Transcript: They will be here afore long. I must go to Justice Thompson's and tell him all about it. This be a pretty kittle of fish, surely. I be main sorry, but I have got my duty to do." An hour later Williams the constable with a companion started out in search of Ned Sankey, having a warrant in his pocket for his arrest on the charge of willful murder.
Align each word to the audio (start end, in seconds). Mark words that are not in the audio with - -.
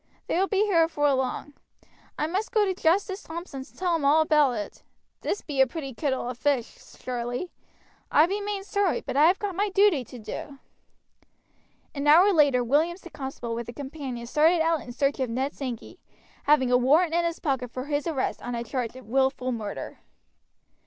They 0.25 0.39
will 0.39 0.47
be 0.47 0.65
here 0.65 0.81
afore 0.85 1.13
long. 1.13 1.53
I 2.17 2.25
must 2.25 2.51
go 2.51 2.65
to 2.65 2.73
Justice 2.73 3.21
Thompson's 3.21 3.69
and 3.69 3.77
tell 3.77 3.95
him 3.95 4.03
all 4.03 4.21
about 4.23 4.53
it. 4.53 4.81
This 5.21 5.41
be 5.43 5.61
a 5.61 5.67
pretty 5.67 5.93
kittle 5.93 6.27
of 6.27 6.39
fish, 6.39 6.95
surely. 6.99 7.51
I 8.11 8.25
be 8.25 8.41
main 8.41 8.63
sorry, 8.63 9.01
but 9.01 9.15
I 9.15 9.27
have 9.27 9.37
got 9.37 9.53
my 9.53 9.69
duty 9.69 10.03
to 10.05 10.17
do." 10.17 10.57
An 11.93 12.07
hour 12.07 12.33
later 12.33 12.63
Williams 12.63 13.01
the 13.01 13.11
constable 13.11 13.53
with 13.53 13.69
a 13.69 13.73
companion 13.73 14.25
started 14.25 14.59
out 14.61 14.81
in 14.81 14.91
search 14.91 15.19
of 15.19 15.29
Ned 15.29 15.53
Sankey, 15.53 15.99
having 16.45 16.71
a 16.71 16.77
warrant 16.79 17.13
in 17.13 17.23
his 17.23 17.37
pocket 17.37 17.69
for 17.69 17.85
his 17.85 18.07
arrest 18.07 18.41
on 18.41 18.53
the 18.53 18.63
charge 18.63 18.95
of 18.95 19.05
willful 19.05 19.51
murder. 19.51 19.99